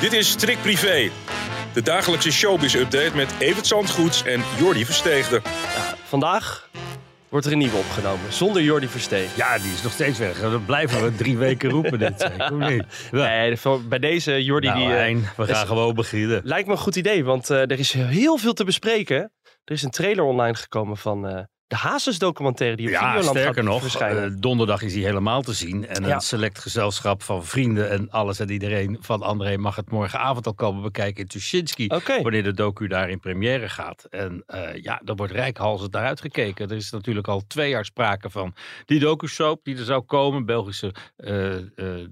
[0.00, 1.10] Dit is Trick Privé.
[1.74, 5.40] De dagelijkse showbiz-update met Evert Zandgoeds en Jordi Versteegde.
[6.04, 6.68] Vandaag
[7.28, 9.36] wordt er een nieuwe opgenomen, zonder Jordi Versteeg.
[9.36, 10.40] Ja, die is nog steeds weg.
[10.40, 12.30] Dat blijven we drie weken roepen dit.
[12.50, 12.84] niet?
[13.12, 13.26] Ja.
[13.28, 14.88] Nee, voor- bij deze Jordi Nou, die...
[14.88, 16.40] eh, Hein, we gaan is- gewoon beginnen.
[16.44, 19.32] Lijkt me een goed idee, want eh, er is heel veel te bespreken.
[19.64, 23.36] Er is een trailer online gekomen van eh, de Hazes documentaire die op Ja, Videoland
[23.38, 24.24] sterker gaat nog, verschijnen.
[24.24, 25.86] eh, donderdag is hij helemaal te zien.
[25.86, 30.46] En een select gezelschap van vrienden en alles en iedereen van André mag het morgenavond
[30.46, 31.86] al komen bekijken in Tuschinski.
[32.22, 34.04] Wanneer de docu daar in première gaat.
[34.10, 36.70] En eh, ja, er wordt rijkhalsend naar uitgekeken.
[36.70, 40.38] Er is natuurlijk al twee jaar sprake van die docu-soap die er zou komen.
[40.38, 41.54] Een Belgische eh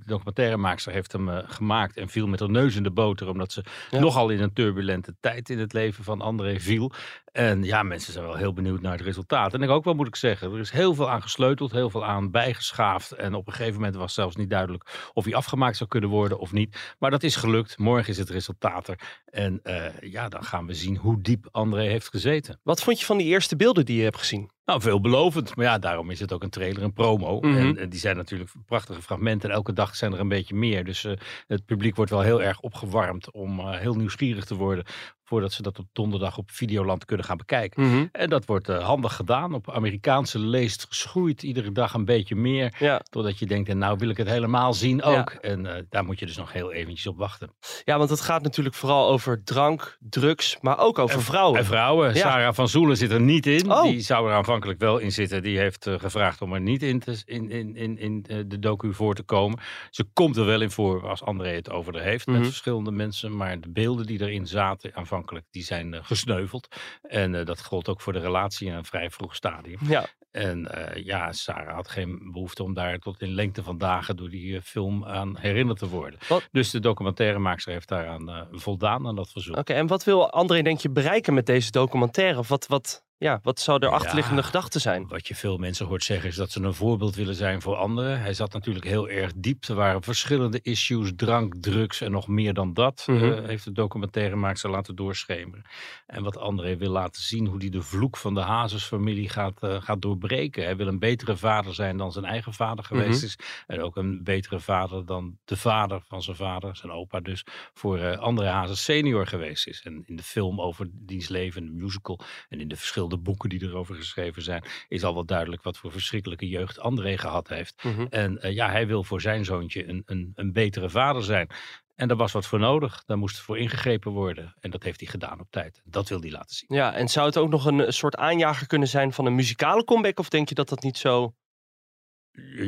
[0.07, 3.29] documentairemaakster heeft hem gemaakt en viel met haar neus in de boter.
[3.29, 3.99] Omdat ze Ja.
[3.99, 6.93] nogal in een turbulente tijd in het leven van André viel.
[7.33, 9.46] En ja, mensen zijn wel heel benieuwd naar het resultaat.
[9.55, 12.05] En ik ook wel moet ik zeggen, er is heel veel aan gesleuteld, heel veel
[12.05, 13.13] aan bijgeschaafd.
[13.13, 16.39] En op een gegeven moment was zelfs niet duidelijk of hij afgemaakt zou kunnen worden
[16.39, 16.95] of niet.
[16.99, 17.79] Maar dat is gelukt.
[17.79, 19.23] Morgen is het resultaat er.
[19.25, 22.61] En eh, ja, dan gaan we zien hoe diep André heeft gezeten.
[22.63, 24.51] Wat vond je van die eerste beelden die je hebt gezien?
[24.67, 25.56] Nou, veelbelovend.
[25.56, 27.41] Maar ja, daarom is het ook een trailer, een promo.
[27.41, 27.56] Mhm.
[27.56, 29.48] En, en die zijn natuurlijk prachtige fragmenten.
[29.48, 30.84] En elke dag zijn er een beetje meer.
[30.84, 31.12] Dus eh,
[31.47, 34.84] het publiek wordt wel heel erg opgewarmd om eh, heel nieuwsgierig te worden.
[35.28, 38.09] Voordat ze dat op donderdag op Videoland kunnen gaan bekijken.
[38.12, 39.55] En dat wordt eh, handig gedaan.
[39.55, 41.42] Op Amerikaanse leest geschoeid.
[41.42, 42.75] Iedere dag een beetje meer.
[42.78, 43.00] Ja.
[43.11, 45.33] Totdat je denkt, en nou wil ik het helemaal zien ook.
[45.33, 45.39] Ja.
[45.41, 47.55] En eh, daar moet je dus nog heel eventjes op wachten.
[47.84, 51.59] ja, want het gaat natuurlijk vooral over drank, drugs, maar ook over En- vrouwen.
[51.59, 52.20] En vrouwen, Ja.
[52.20, 53.70] Sarah van Zoelen zit er niet in.
[53.72, 53.83] Oh.
[53.83, 55.43] Die zou er aanvankelijk wel in zitten.
[55.43, 58.59] Die heeft eh, gevraagd om er niet in, te, in, in, in, in eh, de
[58.59, 59.59] docu voor te komen.
[59.91, 62.37] Ze komt er wel in voor als André het over heeft Mhm.
[62.37, 63.37] met verschillende mensen.
[63.37, 66.69] Maar de beelden die erin zaten aanvankelijk, die zijn eh, gesneuveld.
[67.03, 69.78] En dat gold ook voor de relatie in een vrij vroeg stadium.
[69.89, 74.28] Ja, En ja, Sarah had geen behoefte om daar tot in lengte van dagen door
[74.31, 76.19] die film aan herinnerd te worden.
[76.28, 79.56] Wat- Dus de documentairemaakster heeft daaraan voldaan aan dat verzoek.
[79.56, 79.73] oké.
[79.73, 82.38] En wat wil André denk je bereiken met deze documentaire?
[82.38, 84.47] Of Wat, wat, ja, wat zou de achterliggende Ja.
[84.47, 85.06] gedachte zijn?
[85.09, 88.21] Wat je veel mensen hoort zeggen is dat ze een voorbeeld willen zijn voor anderen.
[88.21, 89.65] Hij zat natuurlijk heel erg diep.
[89.65, 93.05] Er waren verschillende issues, drank, drugs en nog meer dan dat.
[93.06, 93.25] Mhm.
[93.32, 95.65] eh, heeft de documentairemaakster laten doorschemeren.
[96.06, 99.81] En wat André wil laten zien, hoe hij de vloek van de Hazes-familie gaat, eh,
[99.82, 100.65] gaat doorbreken.
[100.65, 103.25] Hij wil een betere vader zijn dan zijn eigen vader geweest Mhm.
[103.25, 103.38] is.
[103.66, 107.44] En ook een betere vader dan de vader van zijn vader, zijn opa dus,
[107.75, 109.81] voor eh André Hazes senior geweest is.
[109.84, 113.62] En in de film over diens leven, de musical en in de verschillende boeken die
[113.62, 117.84] erover geschreven zijn, is al wel duidelijk wat voor verschrikkelijke jeugd André gehad heeft.
[117.84, 118.06] Mhm.
[118.11, 121.49] En eh, ja, hij wil voor zijn zoontje een, een, een betere vader zijn.
[121.94, 123.03] En daar was wat voor nodig.
[123.05, 124.55] Daar moest voor ingegrepen worden.
[124.61, 125.83] En dat heeft hij gedaan op tijd.
[125.84, 126.75] Dat wil hij laten zien.
[126.77, 129.84] Ja, en zou het ook nog een eh, soort aanjager kunnen zijn van een muzikale
[129.84, 130.19] comeback?
[130.19, 131.34] Of denk je dat dat niet zo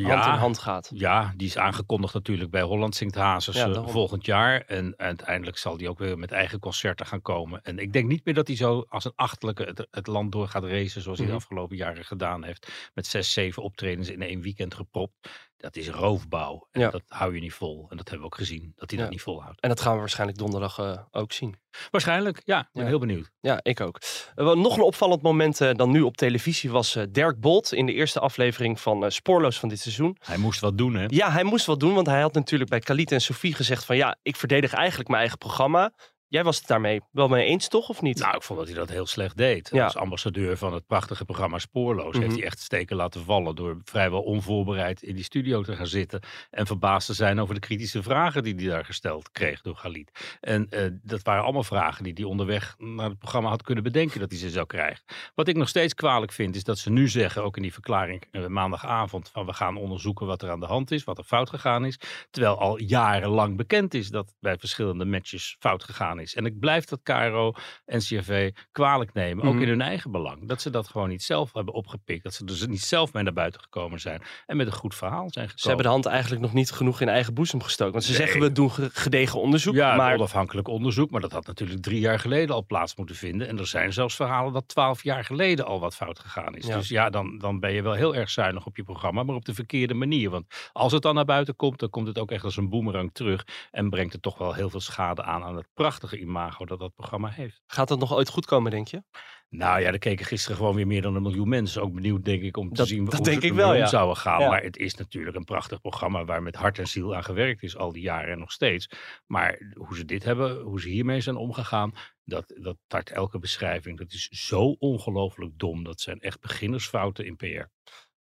[0.03, 0.91] hand in hand gaat?
[0.95, 4.61] Ja, die is aangekondigd natuurlijk bij Holland Zingt Hazes Ja, eh, volgend jaar.
[4.61, 7.63] En uiteindelijk zal die ook weer met eigen concerten gaan komen.
[7.63, 10.49] En ik denk niet meer dat hij zo als een achterlijke het, het land door
[10.49, 11.03] gaat racen.
[11.03, 11.37] Zoals hij Mhm.
[11.37, 12.91] de afgelopen jaren gedaan heeft.
[12.95, 15.48] Met zes, zeven optredens in één weekend gepropt.
[15.59, 16.67] Dat is roofbouw.
[16.71, 16.91] En Ja.
[16.91, 17.87] dat hou je niet vol.
[17.91, 18.73] En dat hebben we ook gezien.
[18.77, 19.05] Dat hij Ja.
[19.05, 19.61] dat niet volhoudt.
[19.61, 21.55] En dat gaan we waarschijnlijk donderdag eh, ook zien.
[21.91, 22.61] Waarschijnlijk, ja.
[22.61, 22.89] Ik ben Ja.
[22.89, 23.31] heel benieuwd.
[23.41, 23.99] Ja, ik ook.
[24.35, 27.93] Wel, nog een opvallend moment eh, dan nu op televisie was Dirk Bolt in de
[27.93, 30.17] eerste aflevering van Spoorloos van dit seizoen.
[30.21, 31.05] Hij moest wat doen, hè?
[31.09, 33.97] Ja, hij moest wat doen, want hij had natuurlijk bij Khalid en Sophie gezegd van
[33.97, 35.93] ja, ik verdedig eigenlijk mijn eigen programma.
[36.31, 37.89] Jij was het daarmee wel mee eens, toch?
[37.89, 38.19] Of niet?
[38.19, 39.69] Nou, ik vond dat hij dat heel slecht deed.
[39.73, 39.85] Ja.
[39.85, 42.37] Als ambassadeur van het prachtige programma Spoorloos heeft Mhm.
[42.37, 46.67] hij echt steken laten vallen door vrijwel onvoorbereid in die studio te gaan zitten en
[46.67, 50.37] verbaasd te zijn over de kritische vragen die hij daar gesteld kreeg door Galit.
[50.41, 54.21] En eh, dat waren allemaal vragen die hij onderweg naar het programma had kunnen bedenken
[54.21, 55.05] dat hij ze zou krijgen.
[55.35, 58.25] Wat ik nog steeds kwalijk vind is dat ze nu zeggen, ook in die verklaring
[58.31, 61.51] eh, maandagavond, van we gaan onderzoeken wat er aan de hand is, wat er fout
[61.51, 62.01] gegaan is.
[62.31, 66.35] Terwijl al jarenlang bekend is dat bij verschillende matches fout gegaan is.
[66.35, 67.53] En ik blijf dat KRO
[67.85, 69.63] en CRV kwalijk nemen, ook Mhm.
[69.63, 70.49] in hun eigen belang.
[70.49, 72.23] Dat ze dat gewoon niet zelf hebben opgepikt.
[72.23, 74.23] Dat ze dus niet zelf mee naar buiten gekomen zijn.
[74.47, 75.59] En met een goed verhaal zijn gekomen.
[75.61, 77.93] Ze hebben de hand eigenlijk nog niet genoeg in eigen boezem gestoken.
[77.93, 78.21] Want ze Nee.
[78.21, 79.75] zeggen we doen ge- gedegen onderzoek.
[79.75, 81.11] Ja, maar onafhankelijk onderzoek.
[81.11, 83.49] Maar dat had natuurlijk drie jaar geleden al plaats moeten vinden.
[83.49, 86.67] En er zijn zelfs verhalen dat twaalf jaar geleden al wat fout gegaan is.
[86.67, 86.77] Ja.
[86.77, 89.23] Dus ja, dan, dan ben je wel heel erg zuinig op je programma.
[89.23, 90.31] Maar op de verkeerde manier.
[90.31, 93.11] Want als het dan naar buiten komt, dan komt het ook echt als een boemerang
[93.13, 93.47] terug.
[93.71, 96.95] En brengt het toch wel heel veel schade aan aan het prachtige imago dat dat
[96.95, 97.61] programma heeft.
[97.67, 99.03] gaat dat nog ooit goed komen, denk je?
[99.49, 101.83] Nou ja, er keken gisteren gewoon weer meer dan een miljoen mensen.
[101.83, 103.87] Ook benieuwd, denk ik, om te Dat- zien dat hoe denk ik wel, ja.
[103.87, 104.41] zouden gaan.
[104.41, 104.49] Ja.
[104.49, 107.77] Maar het is natuurlijk een prachtig programma waar met hart en ziel aan gewerkt is
[107.77, 108.89] al die jaren en nog steeds.
[109.27, 111.93] Maar hoe ze dit hebben, hoe ze hiermee zijn omgegaan,
[112.25, 113.99] dat, dat tart elke beschrijving.
[113.99, 115.85] Dat is zo ongelooflijk dom.
[115.85, 117.67] Dat zijn echt beginnersfouten in PR.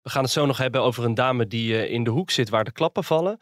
[0.01, 2.49] We gaan het zo nog hebben over een dame die eh, in de hoek zit
[2.49, 3.37] waar de klappen vallen.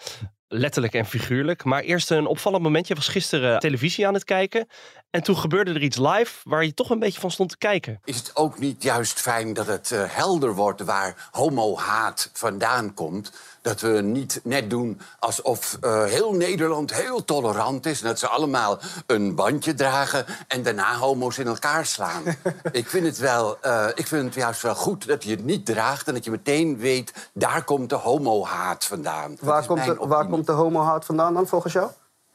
[0.56, 1.64] Letterlijk en figuurlijk.
[1.64, 2.88] Maar eerst een opvallend moment.
[2.88, 4.68] Je was gisteren televisie aan het kijken.
[5.14, 8.00] En toen gebeurde er iets live waar je toch een beetje van stond te kijken.
[8.04, 13.32] Is het ook niet juist fijn dat het eh, helder wordt waar homo-haat vandaan komt?
[13.62, 18.02] Dat we niet net doen alsof eh, heel Nederland heel tolerant is...
[18.02, 22.24] en dat ze allemaal een bandje dragen en daarna homo's in elkaar slaan.
[22.72, 25.66] ik, vind het wel, eh, ik vind het juist wel goed dat je het niet
[25.66, 26.08] draagt...
[26.08, 29.38] en dat je meteen weet, daar komt de homo-haat vandaan.
[29.42, 31.90] Waar komt, de, waar komt de homohaat vandaan dan, volgens jou?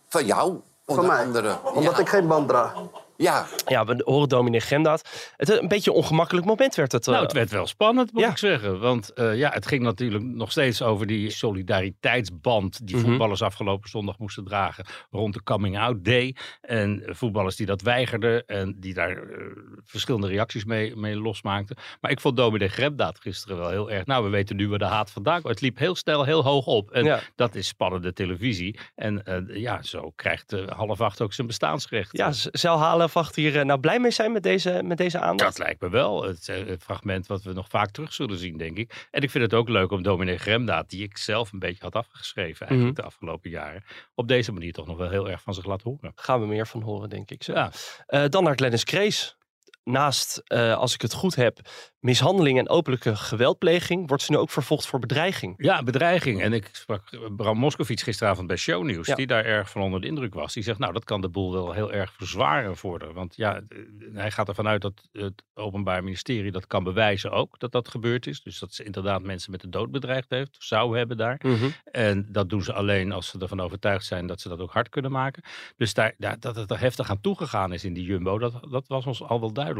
[0.08, 0.60] Van jou,
[0.94, 1.25] Van mij?
[1.25, 1.56] andere.
[1.75, 1.99] Omdat ja.
[1.99, 2.75] ik geen band draag.
[3.20, 5.32] Ja, Ja, we horen dominee Gemdaad.
[5.37, 7.06] Het een beetje een ongemakkelijk moment werd het.
[7.06, 8.31] eh, Nou, het werd wel spannend, moet ja.
[8.31, 8.81] ik zeggen.
[8.81, 13.05] Want eh, ja, het ging natuurlijk nog steeds over die solidariteitsband die Mhm.
[13.06, 16.37] voetballers afgelopen zondag moesten dragen rond de coming out day.
[16.61, 19.44] En eh, voetballers die dat weigerden en die daar eh,
[19.85, 21.76] verschillende reacties mee, mee losmaakten.
[22.00, 24.06] Maar ik vond Dominic Grebdaad gisteren wel heel erg.
[24.06, 25.53] Nou, we weten nu waar de haat vandaan komt.
[25.55, 26.91] Het liep heel snel heel hoog op.
[26.91, 27.21] En Ja.
[27.35, 28.79] dat is spannende televisie.
[28.94, 32.17] En eh, ja, zo krijgt eh, half acht ook zijn bestaansrecht.
[32.17, 35.56] ja, z- zou Halenvacht hier eh, nou blij mee zijn met deze, met deze aandacht?
[35.56, 36.22] Dat lijkt me wel.
[36.22, 39.06] Het, eh, het fragment wat we nog vaak terug zullen zien, denk ik.
[39.10, 41.94] En ik vind het ook leuk om dominee Gremdaad, die ik zelf een beetje had
[41.94, 43.06] afgeschreven eigenlijk Mhm.
[43.06, 43.84] de afgelopen jaren,
[44.14, 46.12] op deze manier toch nog wel heel erg van zich laat horen.
[46.14, 47.43] Gaan we meer van horen, denk ik.
[47.43, 47.52] Zo.
[47.52, 47.70] Ja,
[48.06, 49.37] Eh, dan naar Glennis Krees.
[49.88, 51.58] Naast, eh, als ik het goed heb,
[52.00, 55.55] mishandeling en openlijke geweldpleging, wordt ze nu ook vervolgd voor bedreiging.
[55.56, 56.43] ja bedreiging.
[56.43, 57.02] En ik sprak
[57.37, 59.14] Bram Moskowitz gisteravond bij Shownieuws, Ja.
[59.14, 60.55] die daar erg van onder de indruk was.
[60.55, 63.12] Die zegt, nou, dat kan de boel wel heel erg verzwaren voor haar.
[63.12, 63.79] Want ja, eh,
[64.14, 68.26] hij gaat ervan uit dat het Openbaar Ministerie dat kan bewijzen ook, dat dat gebeurd
[68.26, 68.43] is.
[68.43, 71.40] Dus dat ze inderdaad mensen met de dood bedreigd heeft, zou hebben daar.
[71.85, 74.88] En dat doen ze alleen als ze ervan overtuigd zijn dat ze dat ook hard
[74.88, 75.43] kunnen maken.
[75.76, 78.85] Dus daar, daar, dat het er heftig aan toegegaan is in die Jumbo, dat, dat
[78.87, 79.77] was ons al wel duidelijk.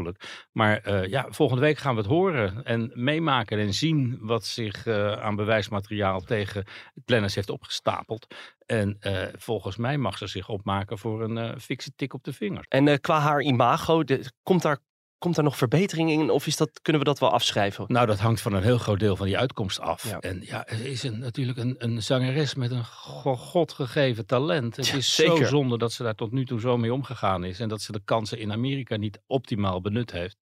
[0.53, 4.87] Maar eh, ja, volgende week gaan we het horen en meemaken en zien wat zich
[4.87, 6.65] eh, aan bewijsmateriaal tegen
[7.05, 8.27] Glennis heeft opgestapeld.
[8.67, 12.65] En eh, volgens mij mag ze zich opmaken voor een fikse tik op de vinger.
[12.69, 14.03] En qua haar imago,
[14.43, 14.79] komt, daar,
[15.19, 16.31] komt daar nog verbetering in?
[16.31, 17.85] Of is dat, kunnen we dat wel afschrijven?
[17.89, 20.09] Nou, dat hangt van een heel groot deel van die uitkomst af.
[20.09, 20.21] Ja.
[20.21, 24.77] En ja, het is een, natuurlijk een, een zangeres met een go- godgegeven talent.
[24.77, 25.37] Het Ja, is zeker.
[25.37, 27.61] zo zonde dat ze daar tot nu toe zo mee omgegaan is.
[27.61, 30.37] En dat ze de kansen in Amerika niet optimaal benut heeft.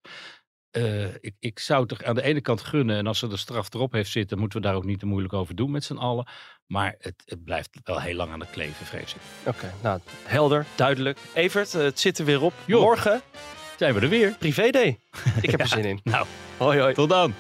[0.70, 2.96] Eh, ik, ik zou het er aan de ene kant gunnen.
[2.96, 5.32] En als ze de straf erop heeft zitten, moeten we daar ook niet te moeilijk
[5.34, 6.26] over doen met z'n allen.
[6.66, 9.20] Maar het, het blijft wel heel lang aan de kleven, vrees ik.
[9.46, 11.18] Oké, nou, helder, duidelijk.
[11.34, 12.52] Evert, eh, het zit er weer op.
[12.66, 13.22] Morgen,
[13.76, 14.34] Zijn we er weer?
[14.38, 14.98] privé day.
[15.40, 16.00] Ik heb er zin in.
[16.04, 16.26] Nou,
[16.56, 16.94] Hoi, hoi.
[16.94, 17.34] tot dan.